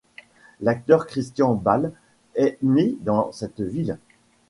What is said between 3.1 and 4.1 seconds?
cette ville.